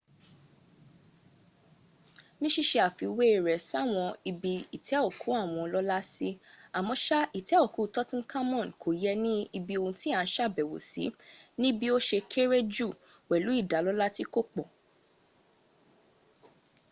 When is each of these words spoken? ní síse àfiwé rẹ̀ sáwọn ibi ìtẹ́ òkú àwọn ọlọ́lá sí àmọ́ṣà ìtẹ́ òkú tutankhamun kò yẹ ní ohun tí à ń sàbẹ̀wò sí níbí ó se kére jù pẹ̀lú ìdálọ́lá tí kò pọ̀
ní 2.39 2.47
síse 2.55 2.77
àfiwé 2.87 3.25
rẹ̀ 3.47 3.59
sáwọn 3.69 4.09
ibi 4.29 4.53
ìtẹ́ 4.77 4.99
òkú 5.09 5.27
àwọn 5.41 5.59
ọlọ́lá 5.65 5.97
sí 6.13 6.29
àmọ́ṣà 6.77 7.19
ìtẹ́ 7.39 7.61
òkú 7.65 7.81
tutankhamun 7.93 8.67
kò 8.81 8.89
yẹ 9.03 9.13
ní 9.23 9.33
ohun 9.79 9.93
tí 9.99 10.09
à 10.19 10.21
ń 10.25 10.29
sàbẹ̀wò 10.35 10.77
sí 10.89 11.03
níbí 11.61 11.85
ó 11.95 11.97
se 12.07 12.17
kére 12.31 12.59
jù 12.75 12.87
pẹ̀lú 13.27 13.49
ìdálọ́lá 13.61 14.07
tí 14.15 14.23
kò 14.33 14.41
pọ̀ 14.53 14.65